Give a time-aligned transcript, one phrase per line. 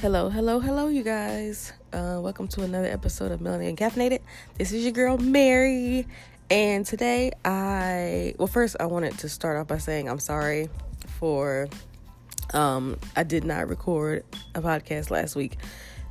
[0.00, 1.74] Hello, hello, hello, you guys.
[1.92, 4.20] Uh, welcome to another episode of Melanated and Caffeinated.
[4.56, 6.06] This is your girl Mary,
[6.50, 10.70] and today I well, first I wanted to start off by saying I'm sorry
[11.18, 11.68] for
[12.54, 14.24] um I did not record
[14.54, 15.58] a podcast last week.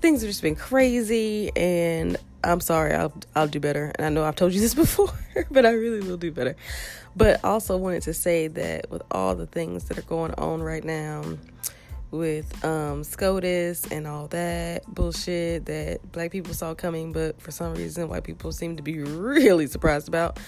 [0.00, 2.92] Things have just been crazy, and I'm sorry.
[2.92, 5.14] I'll I'll do better, and I know I've told you this before,
[5.48, 6.56] but I really will do better.
[7.14, 10.82] But also wanted to say that with all the things that are going on right
[10.82, 11.22] now
[12.10, 17.74] with um, SCOTUS and all that bullshit that black people saw coming, but for some
[17.74, 20.38] reason white people seem to be really surprised about.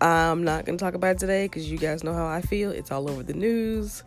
[0.00, 2.70] I'm not going to talk about it today because you guys know how I feel.
[2.70, 4.02] It's all over the news.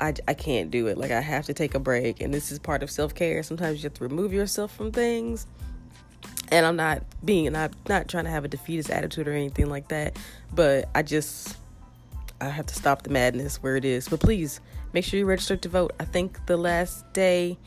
[0.00, 0.98] I, I can't do it.
[0.98, 2.20] Like, I have to take a break.
[2.20, 3.42] And this is part of self care.
[3.42, 5.46] Sometimes you have to remove yourself from things.
[6.50, 9.88] And I'm not being, not, not trying to have a defeatist attitude or anything like
[9.88, 10.18] that.
[10.52, 11.56] But I just,
[12.40, 14.08] I have to stop the madness where it is.
[14.08, 14.60] But please,
[14.92, 15.92] Make sure you register to vote.
[16.00, 17.58] I think the last day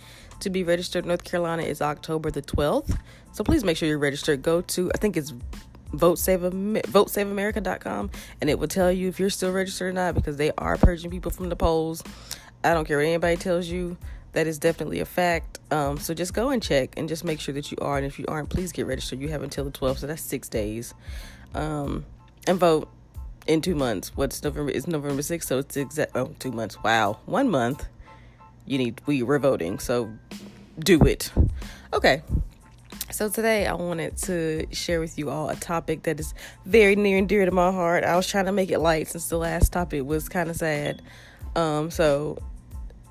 [0.42, 2.98] to be registered in North Carolina is October the 12th.
[3.31, 4.42] So please make sure you're registered.
[4.42, 5.33] Go to, I think it's
[5.94, 8.09] vote save votesaveamerica.com
[8.42, 11.11] and it will tell you if you're still registered or not because they are purging
[11.11, 12.03] people from the polls.
[12.64, 13.98] I don't care what anybody tells you.
[14.33, 15.59] That is definitely a fact.
[15.72, 17.98] Um, so just go and check and just make sure that you are.
[17.98, 19.22] And if you aren't, please get registered.
[19.22, 20.95] You have until the 12th, so that's six days.
[21.53, 22.05] Um,
[22.48, 22.89] and vote
[23.47, 24.11] in two months.
[24.16, 24.72] What's November?
[24.72, 26.11] It's November 6th, so it's exact.
[26.16, 26.81] Oh, two months.
[26.83, 27.88] Wow, one month.
[28.66, 29.02] You need.
[29.05, 30.11] We we're voting, so
[30.80, 31.31] do it.
[31.91, 32.23] Okay.
[33.11, 36.33] So today I wanted to share with you all a topic that is
[36.66, 38.03] very near and dear to my heart.
[38.03, 41.02] I was trying to make it light since the last topic was kind of sad.
[41.55, 42.39] Um, so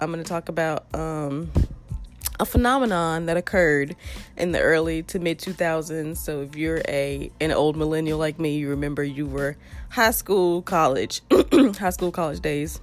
[0.01, 1.53] I'm going to talk about um,
[2.43, 3.95] a phenomenon that occurred
[4.37, 6.17] in the early to mid 2000s.
[6.17, 9.57] So if you're a an old millennial like me, you remember you were
[9.91, 11.23] high school, college,
[11.79, 12.81] high school, college days.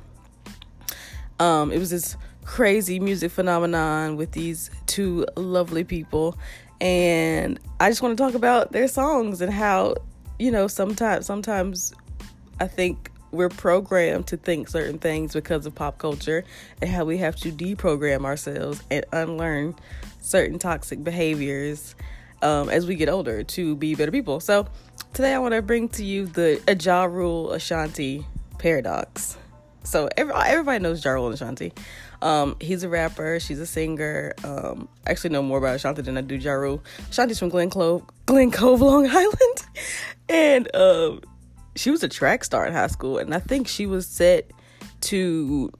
[1.39, 6.37] Um, it was this crazy music phenomenon with these two lovely people,
[6.79, 9.95] and I just want to talk about their songs and how
[10.39, 11.93] you know sometimes sometimes
[12.61, 16.43] I think we're programmed to think certain things because of pop culture
[16.81, 19.75] and how we have to deprogram ourselves and unlearn
[20.21, 21.95] certain toxic behaviors
[22.41, 24.39] um, as we get older to be better people.
[24.39, 24.67] So
[25.13, 28.25] today I want to bring to you the Ja Rule Ashanti
[28.57, 29.37] paradox.
[29.83, 31.73] So every, everybody knows Ja Rule Ashanti.
[32.21, 34.33] Um, he's a rapper, she's a singer.
[34.43, 36.83] Um, I actually know more about Ashanti than I do Ja Rule.
[37.09, 39.65] Ashanti's from Glen Cove, Glen Cove, Long Island.
[40.27, 41.21] and um,
[41.79, 44.51] she was a track star in high school, and I think she was set
[45.01, 45.71] to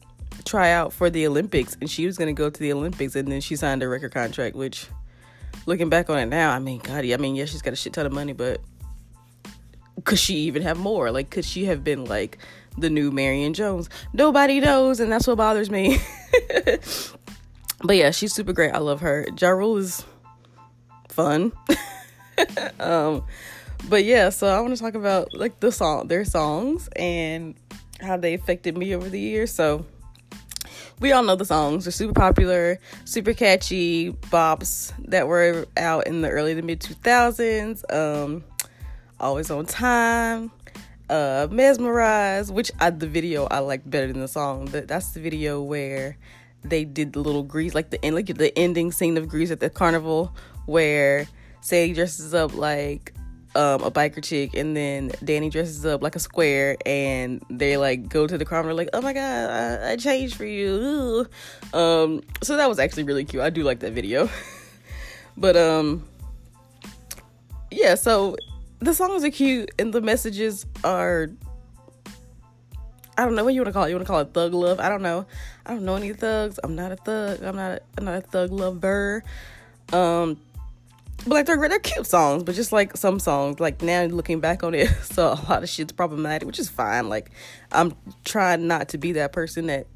[0.46, 3.30] try out for the Olympics, and she was going to go to the Olympics, and
[3.30, 4.56] then she signed a record contract.
[4.56, 4.88] Which,
[5.66, 7.92] looking back on it now, I mean, God, I mean, yeah, she's got a shit
[7.92, 8.62] ton of money, but
[10.06, 11.12] could she even have more?
[11.12, 12.38] Like, could she have been like
[12.78, 13.90] the new Marion Jones?
[14.14, 16.00] Nobody knows, and that's what bothers me.
[17.84, 18.72] but yeah, she's super great.
[18.72, 19.28] I love her.
[19.38, 20.06] Ja Rule is
[21.10, 21.52] fun.
[22.80, 23.26] um,
[23.88, 27.56] but yeah, so I want to talk about like the song, their songs, and
[28.02, 29.54] how they affected me over the years.
[29.54, 29.86] So
[31.00, 36.22] we all know the songs; they're super popular, super catchy bops that were out in
[36.22, 37.86] the early to mid two thousands.
[37.90, 38.44] Um,
[39.20, 40.52] always on time.
[41.10, 44.66] Uh, mesmerized, which I, the video I like better than the song.
[44.66, 46.18] That that's the video where
[46.64, 49.60] they did the little grease, like the end, like the ending scene of Grease at
[49.60, 50.36] the carnival,
[50.66, 51.28] where
[51.62, 53.14] Sandy dresses up like
[53.60, 58.08] um, a biker chick, and then Danny dresses up like a square, and they like
[58.08, 61.28] go to the car like, "Oh my god, I, I changed for you."
[61.74, 63.44] Um, so that was actually really cute.
[63.44, 64.30] I do like that video,
[65.38, 66.08] but um,
[67.70, 67.96] yeah.
[67.96, 68.38] So
[68.80, 71.28] the songs are cute, and the messages are.
[73.18, 73.90] I don't know what you want to call it.
[73.90, 74.80] You want to call it thug love?
[74.80, 75.26] I don't know.
[75.66, 76.62] I don't know any thugs.
[76.64, 77.44] I'm not a thug.
[77.44, 77.72] I'm not.
[77.72, 79.22] A, I'm not a thug lover.
[79.92, 80.40] Um,
[81.26, 84.64] but like they're they're cute songs, but just like some songs, like now looking back
[84.64, 87.10] on it, so a lot of shit's problematic, which is fine.
[87.10, 87.32] Like
[87.72, 87.94] I'm
[88.26, 89.88] trying not to be that person that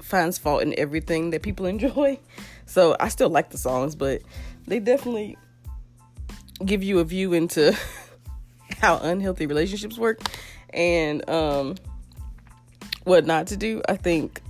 [0.00, 2.18] finds fault in everything that people enjoy.
[2.66, 4.22] So I still like the songs, but
[4.66, 5.36] they definitely
[6.64, 7.76] give you a view into
[8.78, 10.20] how unhealthy relationships work
[10.72, 11.74] and um
[13.04, 13.82] what not to do.
[13.88, 14.40] I think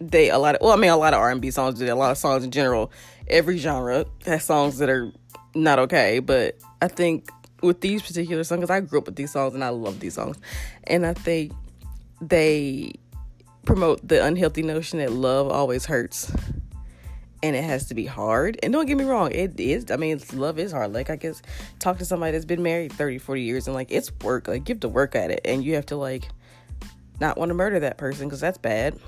[0.00, 1.92] they a lot of well, I mean a lot of R and B songs do
[1.92, 2.90] a lot of songs in general
[3.28, 5.12] every genre has songs that are
[5.54, 7.28] not okay, but I think
[7.62, 10.38] with these particular songs, I grew up with these songs and I love these songs,
[10.84, 11.52] and I think
[12.20, 12.92] they
[13.64, 16.30] promote the unhealthy notion that love always hurts
[17.44, 18.58] and it has to be hard.
[18.62, 19.90] And don't get me wrong, it is.
[19.90, 20.94] I mean, love is hard.
[20.94, 21.42] Like, I guess
[21.78, 24.48] talk to somebody that's been married 30, 40 years and like it's work.
[24.48, 26.26] Like, you have to work at it and you have to like
[27.20, 28.98] not want to murder that person because that's bad.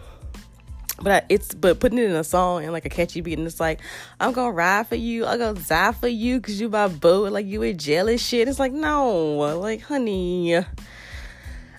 [1.02, 3.46] But I, it's but putting it in a song and like a catchy beat and
[3.46, 3.80] it's like
[4.18, 7.46] i'm gonna ride for you i'm gonna die for you because you my boo like
[7.46, 8.48] you in jealous shit.
[8.48, 10.56] It's like no like honey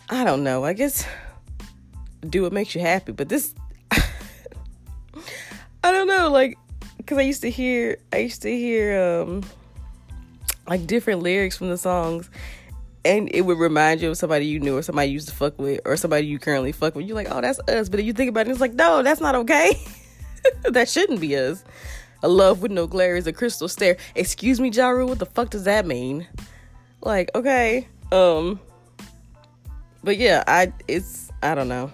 [0.10, 0.64] i don't know.
[0.64, 1.06] I guess
[2.28, 3.54] do what makes you happy but this
[3.92, 4.02] i
[5.84, 6.58] don't know like
[6.98, 9.44] because i used to hear i used to hear um
[10.68, 12.30] like different lyrics from the songs
[13.07, 15.57] and it would remind you of somebody you knew or somebody you used to fuck
[15.57, 17.07] with or somebody you currently fuck with.
[17.07, 17.88] You're like, oh, that's us.
[17.88, 19.81] But if you think about it, it's like, no, that's not okay.
[20.63, 21.63] that shouldn't be us.
[22.21, 23.95] A love with no glare is a crystal stare.
[24.15, 26.27] Excuse me, Ja Rule, what the fuck does that mean?
[27.01, 27.88] Like, okay.
[28.12, 28.59] Um
[30.04, 31.92] but yeah, I it's I don't know.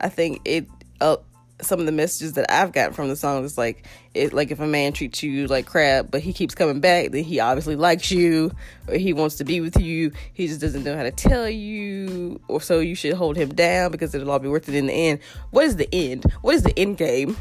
[0.00, 0.66] I think it
[1.00, 1.16] uh,
[1.64, 4.60] some of the messages that I've gotten from the song is like it like if
[4.60, 8.10] a man treats you like crap but he keeps coming back then he obviously likes
[8.10, 8.52] you
[8.88, 12.40] or he wants to be with you he just doesn't know how to tell you
[12.48, 14.92] or so you should hold him down because it'll all be worth it in the
[14.92, 15.20] end.
[15.50, 16.24] What is the end?
[16.42, 17.36] What is the end game?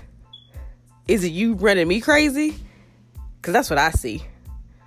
[1.08, 2.56] Is it you running me crazy?
[3.38, 4.24] Because that's what I see.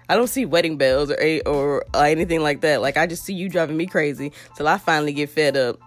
[0.09, 2.83] I don't see wedding bells or or uh, anything like that.
[2.83, 5.81] Like I just see you driving me crazy till I finally get fed up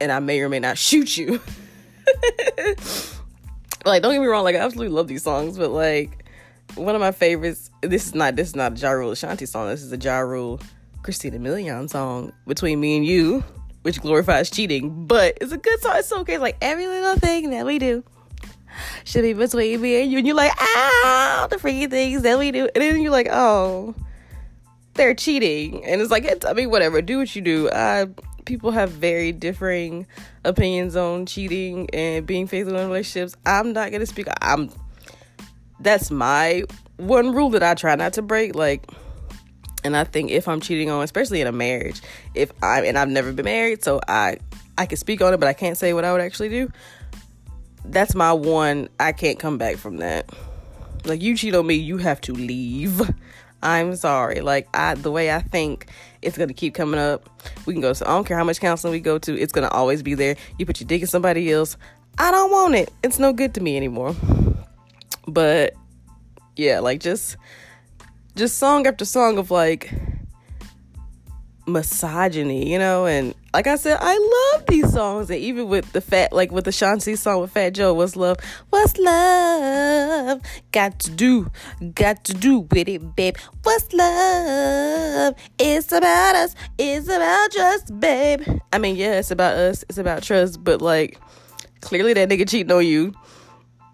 [0.00, 1.40] and I may or may not shoot you
[3.84, 6.24] like, don't get me wrong, like I absolutely love these songs, but like
[6.76, 7.70] one of my favorites.
[7.82, 9.68] This is not this is not a Ja Rule Ashanti song.
[9.68, 10.60] This is a Ja Rule
[11.02, 13.44] Christina Milian song between me and you,
[13.82, 15.96] which glorifies cheating, but it's a good song.
[15.96, 16.34] It's okay.
[16.34, 18.02] It's like every little thing that we do
[19.04, 22.50] should be between me and you, and you're like, ah, the freaky things that we
[22.50, 23.94] do, and then you're like, oh,
[24.94, 27.70] they're cheating, and it's like, I mean, whatever, do what you do.
[27.70, 28.06] I
[28.44, 30.06] people have very differing
[30.44, 33.36] opinions on cheating and being faithful in relationships.
[33.46, 34.26] I'm not gonna speak.
[34.40, 34.70] I'm
[35.80, 36.64] that's my
[36.96, 38.54] one rule that I try not to break.
[38.54, 38.88] Like,
[39.82, 42.00] and I think if I'm cheating on, especially in a marriage,
[42.34, 44.38] if I and I've never been married, so I
[44.78, 46.70] I can speak on it, but I can't say what I would actually do.
[47.84, 48.88] That's my one.
[48.98, 50.30] I can't come back from that.
[51.04, 53.00] Like you cheat on me, you have to leave.
[53.64, 54.40] I'm sorry.
[54.40, 55.86] Like I the way I think
[56.22, 57.28] it's gonna keep coming up.
[57.66, 59.68] We can go so I don't care how much counseling we go to, it's gonna
[59.68, 60.36] always be there.
[60.58, 61.76] You put your dick in somebody else.
[62.18, 62.92] I don't want it.
[63.02, 64.14] It's no good to me anymore.
[65.26, 65.74] But
[66.56, 67.36] yeah, like just
[68.36, 69.92] just song after song of like
[71.66, 76.00] misogyny, you know, and like I said, I love these songs, and even with the
[76.00, 78.38] fat, like with the Ashanti song with Fat Joe, what's love?
[78.70, 80.40] What's love?
[80.72, 81.52] Got to do,
[81.94, 83.36] got to do with it, babe.
[83.62, 85.36] What's love?
[85.56, 86.56] It's about us.
[86.78, 88.42] It's about trust, babe.
[88.72, 89.84] I mean, yeah, it's about us.
[89.88, 91.20] It's about trust, but like,
[91.80, 93.14] clearly that nigga cheating on you,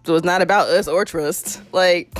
[0.07, 1.61] so it's not about us or trust.
[1.71, 2.11] Like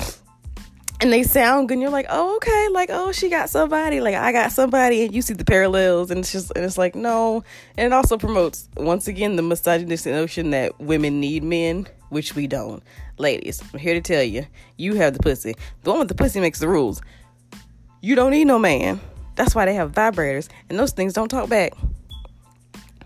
[1.01, 4.13] and they sound good and you're like oh okay like oh she got somebody like
[4.13, 7.43] i got somebody and you see the parallels and it's just and it's like no.
[7.75, 12.45] And it also promotes once again the misogynistic notion that women need men which we
[12.45, 12.83] don't.
[13.17, 14.45] Ladies i'm here to tell you
[14.77, 15.55] you have the pussy.
[15.83, 17.01] The one with the pussy makes the rules.
[18.01, 18.99] You don't need no man.
[19.35, 21.73] That's why they have vibrators and those things don't talk back.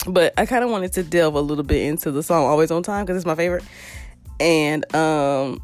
[0.08, 2.84] But i kind of wanted to delve a little bit into the song always on
[2.84, 3.64] time because it's my favorite.
[4.42, 5.62] And um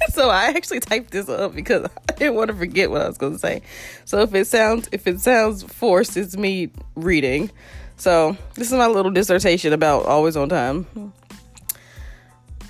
[0.10, 3.18] so I actually typed this up because I didn't want to forget what I was
[3.18, 3.62] going to say.
[4.04, 7.50] So if it sounds if it sounds forced, it's me reading.
[7.96, 11.12] So this is my little dissertation about always on time.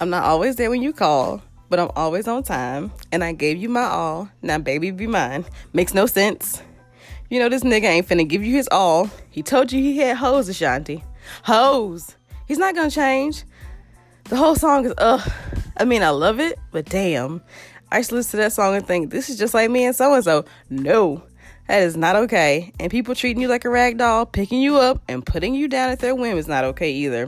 [0.00, 3.58] I'm not always there when you call, but I'm always on time, and I gave
[3.58, 4.28] you my all.
[4.42, 5.44] Now, baby, be mine.
[5.72, 6.62] Makes no sense.
[7.28, 9.08] You know this nigga ain't finna give you his all.
[9.30, 11.04] He told you he had hoes, Ashanti.
[11.44, 12.16] Hoes.
[12.48, 13.44] He's not gonna change.
[14.30, 15.28] The whole song is ugh.
[15.76, 17.42] I mean, I love it, but damn.
[17.90, 19.96] I used to listen to that song and think, this is just like me and
[19.96, 20.44] so and so.
[20.68, 21.24] No,
[21.66, 22.72] that is not okay.
[22.78, 25.90] And people treating you like a rag doll, picking you up, and putting you down
[25.90, 27.26] at their whim is not okay either.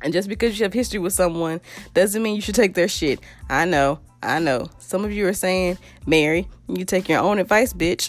[0.00, 1.60] And just because you have history with someone
[1.92, 3.20] doesn't mean you should take their shit.
[3.50, 4.70] I know, I know.
[4.78, 8.08] Some of you are saying, Mary, you take your own advice, bitch.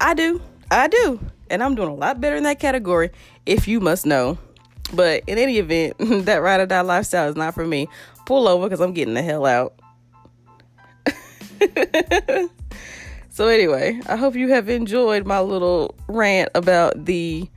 [0.00, 0.42] I do,
[0.72, 1.20] I do.
[1.50, 3.10] And I'm doing a lot better in that category,
[3.46, 4.38] if you must know.
[4.94, 5.96] But in any event,
[6.26, 7.88] that ride or die lifestyle is not for me
[8.26, 9.74] pull over because I'm getting the hell out.
[13.30, 17.48] so, anyway, I hope you have enjoyed my little rant about the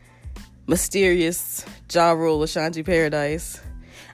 [0.67, 3.61] mysterious Ja Rule Ashanti Paradise.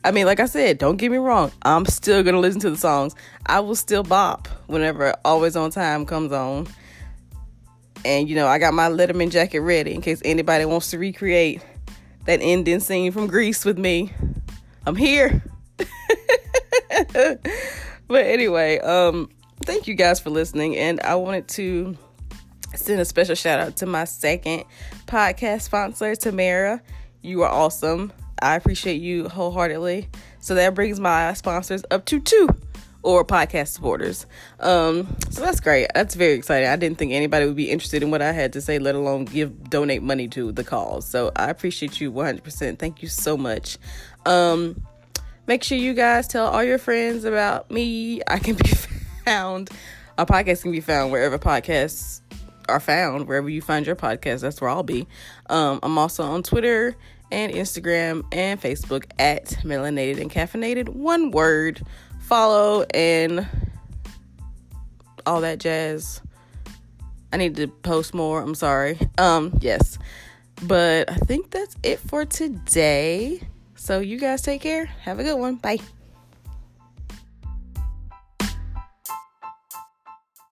[0.06, 1.52] I mean, like I said, don't get me wrong.
[1.64, 3.16] I'm still gonna listen to the songs.
[3.46, 6.68] I will still bop whenever Always on Time comes on.
[8.04, 11.64] And you know, I got my Letterman jacket ready in case anybody wants to recreate
[12.26, 14.12] that ending scene from Grease with me.
[14.86, 15.44] I'm here.
[17.18, 19.30] but anyway, um,
[19.64, 20.78] thank you guys for listening.
[20.78, 21.98] And I wanted to
[22.76, 24.64] send a special shout out to my second
[25.06, 26.82] podcast sponsor, Tamara.
[27.22, 28.12] You are awesome.
[28.42, 30.10] I appreciate you wholeheartedly.
[30.40, 32.50] So that brings my sponsors up to two
[33.04, 34.26] or podcast supporters.
[34.60, 35.88] Um, so that's great.
[35.94, 36.70] That's very exciting.
[36.70, 39.26] I didn't think anybody would be interested in what I had to say, let alone
[39.26, 41.06] give donate money to the cause.
[41.06, 42.80] So I appreciate you 100%.
[42.80, 43.78] Thank you so much.
[44.26, 44.82] Um,
[45.46, 48.22] make sure you guys tell all your friends about me.
[48.28, 48.70] I can be
[49.26, 49.70] found.
[50.18, 52.22] Our podcast can be found wherever podcasts
[52.70, 53.28] are found.
[53.28, 55.08] Wherever you find your podcast, that's where I'll be.
[55.50, 56.96] Um, I'm also on Twitter
[57.32, 60.90] and Instagram and Facebook at Melanated and Caffeinated.
[60.90, 61.82] One word
[62.24, 63.48] follow and
[65.26, 66.22] all that jazz.
[67.32, 68.42] I need to post more.
[68.42, 69.00] I'm sorry.
[69.18, 69.98] Um, yes.
[70.64, 73.42] But I think that's it for today.
[73.76, 74.86] So you guys take care.
[74.86, 75.56] Have a good one.
[75.56, 75.80] Bye.